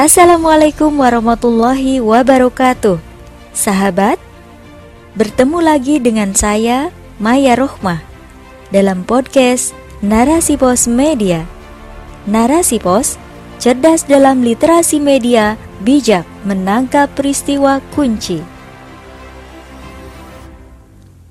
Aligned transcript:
Assalamualaikum 0.00 0.96
warahmatullahi 0.96 2.00
wabarakatuh. 2.00 2.96
Sahabat, 3.52 4.16
bertemu 5.12 5.60
lagi 5.60 6.00
dengan 6.00 6.32
saya 6.32 6.88
Maya 7.20 7.52
Rohmah 7.52 8.00
Dalam 8.72 9.04
podcast 9.04 9.76
Narasi 10.00 10.56
Pos 10.56 10.88
Media. 10.88 11.44
Narasi 12.24 12.80
Pos, 12.80 13.20
cerdas 13.60 14.08
dalam 14.08 14.40
literasi 14.40 14.96
media, 14.96 15.60
bijak 15.84 16.24
menangkap 16.48 17.12
peristiwa 17.12 17.84
kunci. 17.92 18.40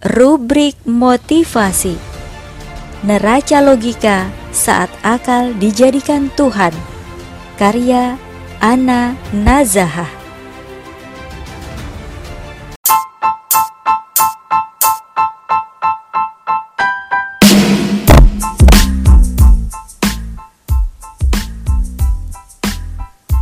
Rubrik 0.06 0.78
Motivasi. 0.86 1.98
Neraca 3.02 3.66
Logika 3.66 4.30
Saat 4.54 4.94
Akal 5.02 5.58
Dijadikan 5.58 6.30
Tuhan. 6.38 6.78
Karya 7.58 8.29
Ana 8.60 9.16
Nazahah 9.32 10.20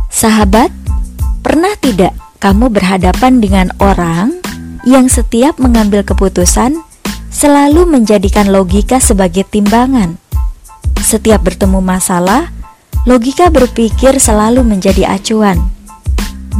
Sahabat, 0.06 0.70
pernah 1.42 1.74
tidak 1.82 2.14
kamu 2.38 2.70
berhadapan 2.70 3.42
dengan 3.42 3.74
orang 3.82 4.38
yang 4.86 5.10
setiap 5.10 5.58
mengambil 5.58 6.06
keputusan 6.06 6.78
selalu 7.34 7.90
menjadikan 7.90 8.54
logika 8.54 9.02
sebagai 9.02 9.42
timbangan. 9.50 10.14
Setiap 11.02 11.42
bertemu 11.42 11.82
masalah, 11.82 12.54
logika 13.08 13.48
berpikir 13.48 14.20
selalu 14.20 14.60
menjadi 14.60 15.08
acuan. 15.08 15.56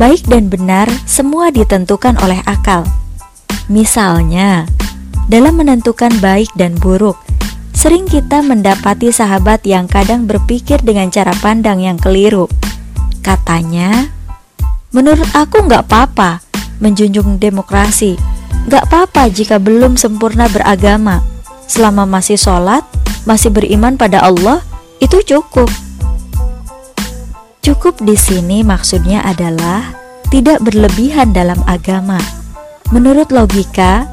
Baik 0.00 0.24
dan 0.32 0.48
benar 0.48 0.88
semua 1.04 1.52
ditentukan 1.52 2.16
oleh 2.24 2.40
akal. 2.48 2.88
Misalnya, 3.68 4.64
dalam 5.28 5.60
menentukan 5.60 6.08
baik 6.24 6.48
dan 6.56 6.72
buruk, 6.80 7.20
sering 7.76 8.08
kita 8.08 8.40
mendapati 8.40 9.12
sahabat 9.12 9.60
yang 9.68 9.84
kadang 9.84 10.24
berpikir 10.24 10.80
dengan 10.80 11.12
cara 11.12 11.36
pandang 11.36 11.84
yang 11.84 12.00
keliru. 12.00 12.48
Katanya, 13.20 14.08
menurut 14.96 15.28
aku 15.36 15.68
nggak 15.68 15.84
apa-apa, 15.84 16.40
menjunjung 16.80 17.36
demokrasi. 17.36 18.16
Gak 18.72 18.88
apa-apa 18.88 19.28
jika 19.28 19.60
belum 19.60 20.00
sempurna 20.00 20.48
beragama. 20.48 21.20
Selama 21.68 22.08
masih 22.08 22.40
sholat, 22.40 22.84
masih 23.28 23.52
beriman 23.52 24.00
pada 24.00 24.24
Allah, 24.24 24.64
itu 25.00 25.20
cukup. 25.24 25.87
Cukup 27.68 28.00
di 28.00 28.16
sini 28.16 28.64
maksudnya 28.64 29.20
adalah 29.28 29.92
tidak 30.32 30.64
berlebihan 30.64 31.36
dalam 31.36 31.60
agama. 31.68 32.16
Menurut 32.96 33.28
logika, 33.28 34.08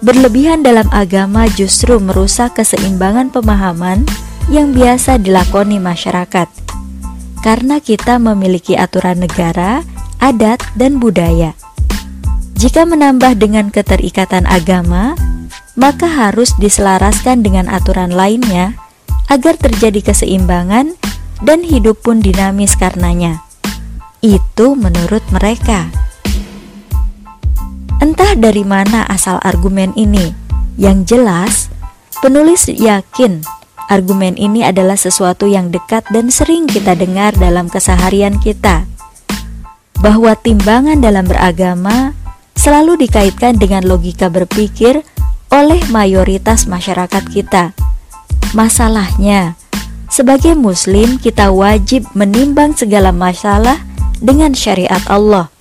berlebihan 0.00 0.64
dalam 0.64 0.88
agama 0.88 1.44
justru 1.52 2.00
merusak 2.00 2.56
keseimbangan 2.56 3.28
pemahaman 3.28 4.08
yang 4.48 4.72
biasa 4.72 5.20
dilakoni 5.20 5.76
masyarakat. 5.84 6.48
Karena 7.44 7.76
kita 7.76 8.16
memiliki 8.16 8.72
aturan 8.72 9.20
negara, 9.20 9.84
adat, 10.16 10.64
dan 10.72 10.96
budaya. 10.96 11.52
Jika 12.56 12.88
menambah 12.88 13.36
dengan 13.36 13.68
keterikatan 13.68 14.48
agama, 14.48 15.12
maka 15.76 16.08
harus 16.08 16.56
diselaraskan 16.56 17.44
dengan 17.44 17.68
aturan 17.68 18.16
lainnya 18.16 18.80
agar 19.28 19.60
terjadi 19.60 20.00
keseimbangan 20.00 20.96
dan 21.42 21.66
hidup 21.66 21.98
pun 22.04 22.22
dinamis 22.22 22.78
karenanya. 22.78 23.42
Itu 24.22 24.78
menurut 24.78 25.24
mereka. 25.34 25.90
Entah 27.98 28.36
dari 28.36 28.62
mana 28.62 29.08
asal 29.08 29.40
argumen 29.40 29.96
ini. 29.96 30.36
Yang 30.74 30.98
jelas, 31.14 31.54
penulis 32.18 32.66
yakin 32.66 33.46
argumen 33.86 34.34
ini 34.34 34.66
adalah 34.66 34.98
sesuatu 34.98 35.46
yang 35.46 35.70
dekat 35.70 36.02
dan 36.10 36.28
sering 36.32 36.66
kita 36.66 36.98
dengar 36.98 37.32
dalam 37.36 37.70
keseharian 37.70 38.36
kita. 38.42 38.88
Bahwa 40.02 40.36
timbangan 40.36 41.00
dalam 41.00 41.24
beragama 41.24 42.12
selalu 42.58 43.06
dikaitkan 43.06 43.56
dengan 43.56 43.84
logika 43.84 44.28
berpikir 44.28 45.04
oleh 45.52 45.80
mayoritas 45.92 46.66
masyarakat 46.66 47.24
kita. 47.30 47.76
Masalahnya, 48.52 49.54
sebagai 50.08 50.56
Muslim, 50.58 51.16
kita 51.18 51.50
wajib 51.50 52.04
menimbang 52.16 52.76
segala 52.76 53.10
masalah 53.10 53.80
dengan 54.20 54.52
syariat 54.56 55.02
Allah. 55.10 55.52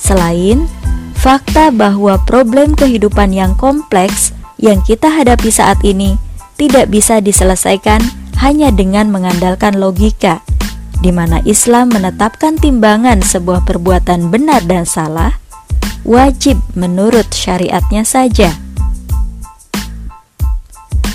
Selain 0.00 0.68
fakta 1.16 1.72
bahwa 1.72 2.20
problem 2.28 2.76
kehidupan 2.76 3.32
yang 3.32 3.56
kompleks 3.56 4.36
yang 4.60 4.80
kita 4.84 5.08
hadapi 5.08 5.48
saat 5.52 5.80
ini 5.84 6.16
tidak 6.56 6.88
bisa 6.88 7.20
diselesaikan 7.20 8.00
hanya 8.40 8.72
dengan 8.72 9.08
mengandalkan 9.08 9.76
logika, 9.76 10.44
di 11.00 11.12
mana 11.12 11.40
Islam 11.44 11.92
menetapkan 11.92 12.56
timbangan 12.56 13.20
sebuah 13.20 13.64
perbuatan 13.64 14.28
benar 14.32 14.64
dan 14.64 14.84
salah 14.84 15.36
wajib 16.06 16.56
menurut 16.78 17.26
syariatnya 17.34 18.06
saja. 18.06 18.65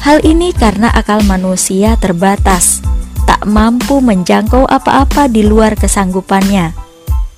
Hal 0.02 0.26
ini 0.26 0.50
karena 0.50 0.90
akal 0.90 1.22
manusia 1.30 1.94
terbatas, 1.94 2.82
tak 3.30 3.46
mampu 3.46 4.02
menjangkau 4.02 4.66
apa-apa 4.66 5.30
di 5.30 5.46
luar 5.46 5.78
kesanggupannya. 5.78 6.74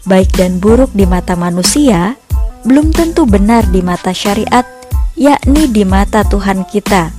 Baik 0.08 0.32
dan 0.40 0.64
buruk 0.64 0.96
di 0.96 1.04
mata 1.04 1.36
manusia 1.36 2.16
belum 2.64 2.96
tentu 2.96 3.28
benar 3.28 3.68
di 3.68 3.84
mata 3.84 4.16
syariat, 4.16 4.64
yakni 5.20 5.68
di 5.68 5.84
mata 5.84 6.24
Tuhan 6.24 6.64
kita. 6.64 7.12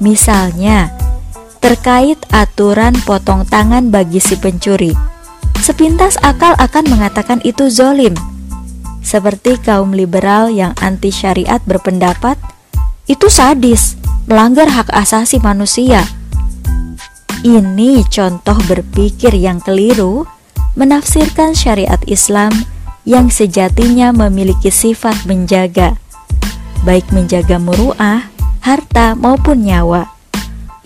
Misalnya, 0.00 0.88
terkait 1.60 2.16
aturan 2.32 2.96
potong 3.04 3.44
tangan 3.44 3.92
bagi 3.92 4.16
si 4.16 4.40
pencuri. 4.40 4.96
Sepintas 5.60 6.16
akal 6.24 6.56
akan 6.56 6.88
mengatakan 6.88 7.44
itu 7.44 7.68
zolim, 7.68 8.16
seperti 9.04 9.60
kaum 9.60 9.92
liberal 9.92 10.48
yang 10.48 10.72
anti 10.80 11.12
syariat 11.12 11.60
berpendapat 11.68 12.40
itu 13.04 13.28
sadis, 13.28 13.99
melanggar 14.30 14.70
hak 14.70 14.94
asasi 14.94 15.42
manusia. 15.42 16.06
Ini 17.42 18.06
contoh 18.06 18.54
berpikir 18.70 19.34
yang 19.34 19.58
keliru 19.58 20.22
menafsirkan 20.78 21.50
syariat 21.58 21.98
Islam 22.06 22.54
yang 23.02 23.26
sejatinya 23.26 24.14
memiliki 24.14 24.70
sifat 24.70 25.26
menjaga, 25.26 25.98
baik 26.86 27.10
menjaga 27.10 27.58
muruah, 27.58 28.30
harta 28.62 29.18
maupun 29.18 29.66
nyawa. 29.66 30.06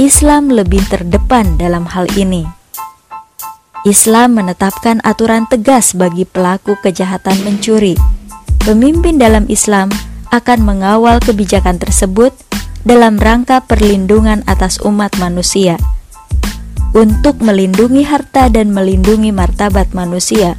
Islam 0.01 0.49
lebih 0.49 0.81
terdepan 0.89 1.61
dalam 1.61 1.85
hal 1.85 2.09
ini. 2.17 2.49
Islam 3.85 4.41
menetapkan 4.41 5.05
aturan 5.05 5.45
tegas 5.53 5.93
bagi 5.93 6.25
pelaku 6.25 6.81
kejahatan 6.81 7.45
mencuri. 7.45 7.93
Pemimpin 8.65 9.21
dalam 9.21 9.45
Islam 9.53 9.93
akan 10.33 10.59
mengawal 10.65 11.21
kebijakan 11.21 11.77
tersebut 11.77 12.33
dalam 12.85 13.17
rangka 13.17 13.65
perlindungan 13.65 14.45
atas 14.45 14.79
umat 14.85 15.17
manusia. 15.17 15.81
Untuk 16.95 17.43
melindungi 17.43 18.07
harta 18.07 18.47
dan 18.47 18.71
melindungi 18.71 19.35
martabat 19.35 19.91
manusia, 19.97 20.55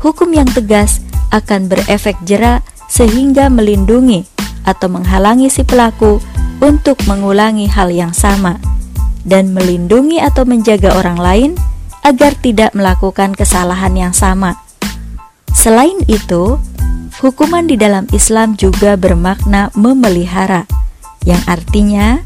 hukum 0.00 0.32
yang 0.32 0.48
tegas 0.48 1.04
akan 1.34 1.68
berefek 1.68 2.16
jerak 2.24 2.64
sehingga 2.88 3.52
melindungi 3.52 4.24
atau 4.64 4.88
menghalangi 4.88 5.52
si 5.52 5.66
pelaku 5.66 6.22
untuk 6.64 6.96
mengulangi 7.04 7.68
hal 7.68 7.92
yang 7.92 8.16
sama 8.16 8.56
dan 9.26 9.52
melindungi 9.52 10.22
atau 10.22 10.46
menjaga 10.46 10.94
orang 10.96 11.18
lain 11.18 11.50
agar 12.06 12.32
tidak 12.38 12.70
melakukan 12.72 13.34
kesalahan 13.34 13.92
yang 13.98 14.14
sama. 14.14 14.54
Selain 15.50 15.98
itu, 16.06 16.62
hukuman 17.18 17.66
di 17.66 17.74
dalam 17.74 18.06
Islam 18.14 18.54
juga 18.54 18.94
bermakna 18.94 19.74
memelihara, 19.74 20.70
yang 21.26 21.42
artinya 21.50 22.22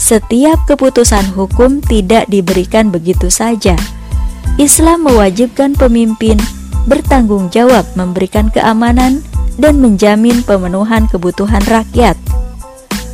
setiap 0.00 0.64
keputusan 0.64 1.36
hukum 1.36 1.84
tidak 1.84 2.26
diberikan 2.32 2.88
begitu 2.88 3.28
saja. 3.28 3.76
Islam 4.56 5.06
mewajibkan 5.06 5.76
pemimpin 5.76 6.40
bertanggung 6.88 7.52
jawab 7.52 7.84
memberikan 7.94 8.48
keamanan 8.48 9.20
dan 9.60 9.78
menjamin 9.78 10.40
pemenuhan 10.42 11.06
kebutuhan 11.06 11.62
rakyat. 11.68 12.16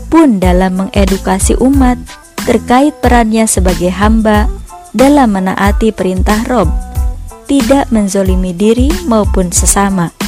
Pun 0.08 0.38
dalam 0.38 0.78
mengedukasi 0.78 1.58
umat 1.58 1.98
terkait 2.46 2.94
perannya 3.02 3.50
sebagai 3.50 3.90
hamba 3.90 4.46
dalam 4.94 5.34
menaati 5.34 5.90
perintah 5.90 6.46
Rob, 6.46 6.70
tidak 7.50 7.90
menzolimi 7.90 8.54
diri 8.54 8.92
maupun 9.10 9.50
sesama. 9.50 10.23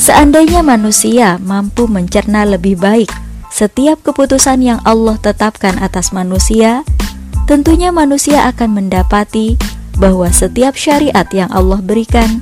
Seandainya 0.00 0.64
manusia 0.64 1.36
mampu 1.44 1.84
mencerna 1.84 2.48
lebih 2.48 2.80
baik 2.80 3.12
setiap 3.52 4.00
keputusan 4.00 4.64
yang 4.64 4.80
Allah 4.88 5.20
tetapkan 5.20 5.76
atas 5.76 6.16
manusia, 6.16 6.88
tentunya 7.44 7.92
manusia 7.92 8.48
akan 8.48 8.80
mendapati 8.80 9.60
bahwa 10.00 10.32
setiap 10.32 10.72
syariat 10.72 11.28
yang 11.36 11.52
Allah 11.52 11.84
berikan 11.84 12.40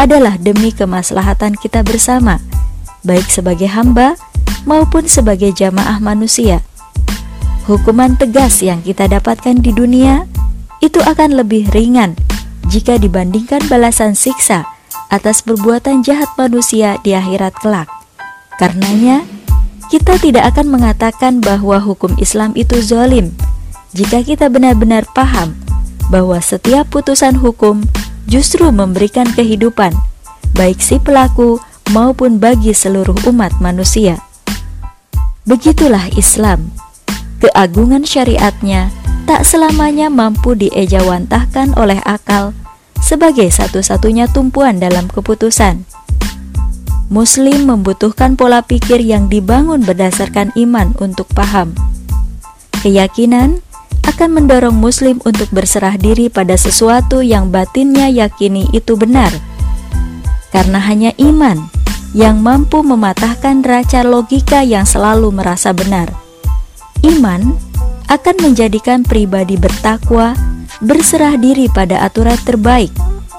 adalah 0.00 0.40
demi 0.40 0.72
kemaslahatan 0.72 1.60
kita 1.60 1.84
bersama, 1.84 2.40
baik 3.04 3.28
sebagai 3.28 3.68
hamba 3.68 4.16
maupun 4.64 5.04
sebagai 5.04 5.52
jamaah 5.52 6.00
manusia. 6.00 6.64
Hukuman 7.68 8.16
tegas 8.16 8.64
yang 8.64 8.80
kita 8.80 9.12
dapatkan 9.12 9.60
di 9.60 9.76
dunia 9.76 10.24
itu 10.80 11.04
akan 11.04 11.36
lebih 11.36 11.68
ringan 11.68 12.16
jika 12.72 12.96
dibandingkan 12.96 13.60
balasan 13.68 14.16
siksa 14.16 14.73
atas 15.14 15.46
perbuatan 15.46 16.02
jahat 16.02 16.26
manusia 16.34 16.98
di 17.06 17.14
akhirat 17.14 17.54
kelak. 17.62 17.86
Karenanya, 18.58 19.22
kita 19.94 20.18
tidak 20.18 20.50
akan 20.50 20.74
mengatakan 20.74 21.38
bahwa 21.38 21.78
hukum 21.78 22.18
Islam 22.18 22.50
itu 22.58 22.82
zolim 22.82 23.30
jika 23.94 24.26
kita 24.26 24.50
benar-benar 24.50 25.06
paham 25.14 25.54
bahwa 26.10 26.42
setiap 26.42 26.90
putusan 26.90 27.38
hukum 27.38 27.86
justru 28.26 28.66
memberikan 28.74 29.30
kehidupan, 29.30 29.94
baik 30.58 30.82
si 30.82 30.98
pelaku 30.98 31.62
maupun 31.94 32.42
bagi 32.42 32.74
seluruh 32.74 33.14
umat 33.30 33.54
manusia. 33.62 34.18
Begitulah 35.46 36.10
Islam 36.18 36.74
keagungan 37.38 38.02
syariatnya 38.02 38.88
tak 39.28 39.44
selamanya 39.44 40.08
mampu 40.08 40.56
diejawantahkan 40.56 41.76
oleh 41.76 42.00
akal 42.08 42.56
sebagai 43.04 43.52
satu-satunya 43.52 44.32
tumpuan 44.32 44.80
dalam 44.80 45.12
keputusan. 45.12 45.84
Muslim 47.12 47.68
membutuhkan 47.68 48.32
pola 48.32 48.64
pikir 48.64 49.04
yang 49.04 49.28
dibangun 49.28 49.84
berdasarkan 49.84 50.56
iman 50.56 50.96
untuk 50.96 51.28
paham. 51.36 51.76
Keyakinan 52.80 53.60
akan 54.08 54.30
mendorong 54.40 54.72
Muslim 54.72 55.20
untuk 55.28 55.52
berserah 55.52 56.00
diri 56.00 56.32
pada 56.32 56.56
sesuatu 56.56 57.20
yang 57.20 57.52
batinnya 57.52 58.08
yakini 58.08 58.72
itu 58.72 58.96
benar, 58.96 59.32
karena 60.48 60.80
hanya 60.80 61.12
iman 61.20 61.60
yang 62.16 62.40
mampu 62.40 62.80
mematahkan 62.80 63.60
raca 63.60 64.00
logika 64.00 64.64
yang 64.64 64.88
selalu 64.88 65.28
merasa 65.28 65.76
benar. 65.76 66.08
Iman 67.04 67.52
akan 68.08 68.36
menjadikan 68.40 69.04
pribadi 69.04 69.60
bertakwa 69.60 70.32
berserah 70.82 71.38
diri 71.38 71.70
pada 71.70 72.02
aturan 72.02 72.38
terbaik 72.42 72.90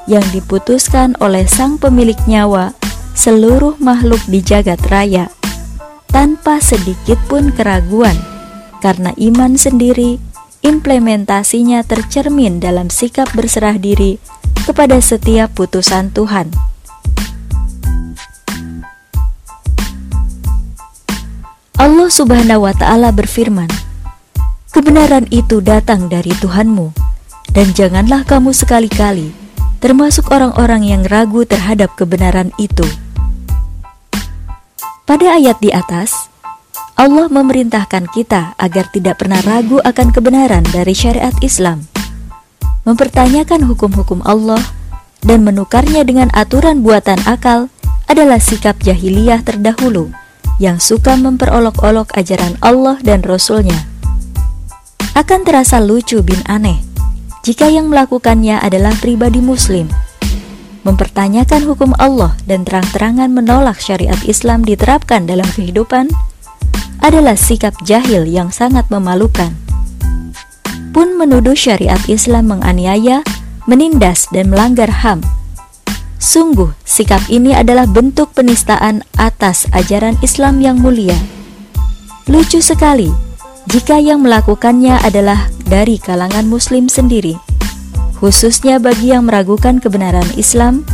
yang 0.06 0.24
diputuskan 0.32 1.18
oleh 1.20 1.50
sang 1.50 1.82
pemilik 1.82 2.18
nyawa 2.30 2.72
seluruh 3.18 3.80
makhluk 3.82 4.22
di 4.30 4.44
jagat 4.44 4.80
raya 4.92 5.32
tanpa 6.12 6.62
sedikit 6.62 7.20
pun 7.28 7.52
keraguan 7.52 8.16
karena 8.80 9.12
iman 9.18 9.58
sendiri 9.58 10.22
implementasinya 10.66 11.86
tercermin 11.86 12.58
dalam 12.58 12.88
sikap 12.90 13.30
berserah 13.34 13.78
diri 13.78 14.18
kepada 14.66 14.98
setiap 14.98 15.54
putusan 15.54 16.10
Tuhan. 16.10 16.50
Allah 21.76 22.10
Subhanahu 22.10 22.66
wa 22.66 22.74
Ta'ala 22.74 23.14
berfirman, 23.14 23.70
"Kebenaran 24.74 25.30
itu 25.30 25.62
datang 25.62 26.10
dari 26.10 26.34
Tuhanmu, 26.34 27.05
dan 27.56 27.72
janganlah 27.72 28.28
kamu 28.28 28.52
sekali-kali 28.52 29.32
termasuk 29.80 30.28
orang-orang 30.30 30.84
yang 30.84 31.02
ragu 31.08 31.48
terhadap 31.48 31.96
kebenaran 31.96 32.52
itu." 32.60 32.86
Pada 35.06 35.38
ayat 35.38 35.62
di 35.62 35.70
atas, 35.70 36.34
Allah 36.98 37.30
memerintahkan 37.30 38.10
kita 38.10 38.58
agar 38.58 38.90
tidak 38.90 39.22
pernah 39.22 39.38
ragu 39.46 39.78
akan 39.84 40.10
kebenaran 40.10 40.66
dari 40.74 40.98
syariat 40.98 41.36
Islam, 41.46 41.86
mempertanyakan 42.90 43.70
hukum-hukum 43.70 44.26
Allah, 44.26 44.58
dan 45.22 45.46
menukarnya 45.46 46.02
dengan 46.08 46.34
aturan 46.34 46.82
buatan 46.82 47.22
akal 47.30 47.70
adalah 48.10 48.42
sikap 48.42 48.82
jahiliyah 48.82 49.46
terdahulu 49.46 50.10
yang 50.58 50.80
suka 50.80 51.14
memperolok-olok 51.20 52.16
ajaran 52.16 52.56
Allah 52.64 52.98
dan 53.04 53.22
Rasul-Nya. 53.22 53.86
Akan 55.14 55.44
terasa 55.46 55.84
lucu 55.84 56.24
bin 56.26 56.40
aneh 56.50 56.95
jika 57.46 57.70
yang 57.70 57.94
melakukannya 57.94 58.58
adalah 58.58 58.90
pribadi 58.98 59.38
muslim. 59.38 59.86
Mempertanyakan 60.82 61.62
hukum 61.70 61.94
Allah 62.02 62.34
dan 62.50 62.66
terang-terangan 62.66 63.30
menolak 63.30 63.78
syariat 63.78 64.18
Islam 64.26 64.66
diterapkan 64.66 65.30
dalam 65.30 65.46
kehidupan 65.54 66.10
adalah 67.06 67.38
sikap 67.38 67.78
jahil 67.86 68.26
yang 68.26 68.50
sangat 68.50 68.90
memalukan. 68.90 69.54
Pun 70.90 71.22
menuduh 71.22 71.54
syariat 71.54 72.02
Islam 72.10 72.50
menganiaya, 72.50 73.22
menindas, 73.70 74.26
dan 74.34 74.50
melanggar 74.50 74.90
HAM 75.06 75.22
Sungguh, 76.26 76.74
sikap 76.82 77.22
ini 77.30 77.54
adalah 77.54 77.86
bentuk 77.86 78.34
penistaan 78.34 79.06
atas 79.14 79.70
ajaran 79.76 80.18
Islam 80.26 80.58
yang 80.58 80.82
mulia. 80.82 81.14
Lucu 82.26 82.66
sekali 82.66 83.14
jika 83.70 84.02
yang 84.02 84.26
melakukannya 84.26 84.98
adalah 85.06 85.46
dari 85.66 85.98
kalangan 85.98 86.46
Muslim 86.46 86.88
sendiri, 86.88 87.36
khususnya 88.22 88.78
bagi 88.78 89.12
yang 89.12 89.28
meragukan 89.28 89.82
kebenaran 89.82 90.26
Islam 90.38 90.86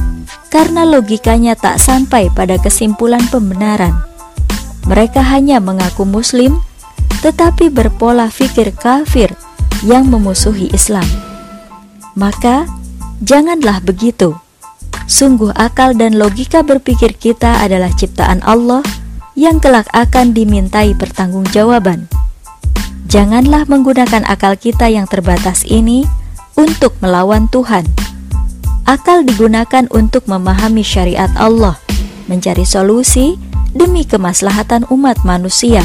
karena 0.52 0.84
logikanya 0.84 1.56
tak 1.56 1.80
sampai 1.80 2.28
pada 2.32 2.60
kesimpulan 2.60 3.24
pembenaran. 3.32 3.96
Mereka 4.88 5.22
hanya 5.22 5.62
mengaku 5.62 6.04
Muslim, 6.04 6.60
tetapi 7.24 7.70
berpola 7.72 8.28
pikir 8.28 8.74
kafir 8.76 9.32
yang 9.86 10.10
memusuhi 10.10 10.68
Islam. 10.74 11.06
Maka, 12.18 12.68
janganlah 13.24 13.80
begitu. 13.86 14.36
Sungguh 15.08 15.54
akal 15.56 15.96
dan 15.96 16.18
logika 16.20 16.64
berpikir 16.64 17.16
kita 17.16 17.64
adalah 17.64 17.92
ciptaan 17.94 18.44
Allah 18.44 18.84
yang 19.36 19.64
kelak 19.64 19.88
akan 19.96 20.36
dimintai 20.36 20.92
pertanggungjawaban. 20.98 22.21
Janganlah 23.12 23.68
menggunakan 23.68 24.24
akal 24.24 24.56
kita 24.56 24.88
yang 24.88 25.04
terbatas 25.04 25.68
ini 25.68 26.08
untuk 26.56 26.96
melawan 27.04 27.52
Tuhan. 27.52 27.84
Akal 28.88 29.28
digunakan 29.28 29.84
untuk 29.92 30.32
memahami 30.32 30.80
syariat 30.80 31.28
Allah, 31.36 31.76
mencari 32.32 32.64
solusi 32.64 33.36
demi 33.76 34.08
kemaslahatan 34.08 34.88
umat 34.88 35.28
manusia, 35.28 35.84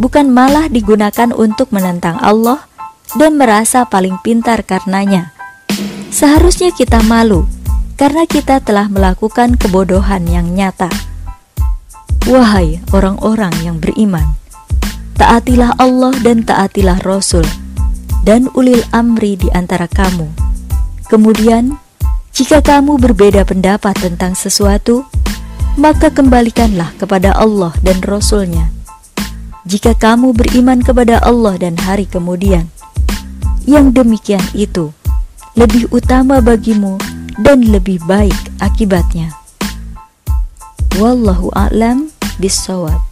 bukan 0.00 0.32
malah 0.32 0.72
digunakan 0.72 1.36
untuk 1.36 1.68
menentang 1.68 2.16
Allah 2.24 2.64
dan 3.20 3.36
merasa 3.36 3.84
paling 3.84 4.16
pintar 4.24 4.64
karenanya. 4.64 5.36
Seharusnya 6.08 6.72
kita 6.72 7.04
malu 7.04 7.44
karena 8.00 8.24
kita 8.24 8.64
telah 8.64 8.88
melakukan 8.88 9.60
kebodohan 9.60 10.24
yang 10.24 10.48
nyata. 10.56 10.88
Wahai 12.24 12.80
orang-orang 12.96 13.52
yang 13.60 13.76
beriman, 13.76 14.37
taatilah 15.18 15.74
Allah 15.82 16.14
dan 16.22 16.46
taatilah 16.46 17.02
Rasul 17.02 17.42
dan 18.22 18.46
ulil 18.54 18.80
amri 18.94 19.34
di 19.34 19.50
antara 19.50 19.90
kamu. 19.90 20.30
Kemudian, 21.10 21.74
jika 22.30 22.62
kamu 22.62 23.02
berbeda 23.02 23.42
pendapat 23.42 23.98
tentang 23.98 24.38
sesuatu, 24.38 25.02
maka 25.74 26.14
kembalikanlah 26.14 26.94
kepada 27.02 27.34
Allah 27.34 27.74
dan 27.82 27.98
Rasulnya. 28.06 28.70
Jika 29.66 29.98
kamu 29.98 30.38
beriman 30.38 30.80
kepada 30.86 31.18
Allah 31.18 31.58
dan 31.58 31.74
hari 31.82 32.06
kemudian, 32.06 32.70
yang 33.66 33.90
demikian 33.90 34.42
itu 34.54 34.94
lebih 35.58 35.90
utama 35.90 36.38
bagimu 36.38 36.94
dan 37.42 37.66
lebih 37.66 37.98
baik 38.06 38.38
akibatnya. 38.62 39.34
Wallahu 40.94 41.50
a'lam 41.58 42.14
bishawab. 42.38 43.07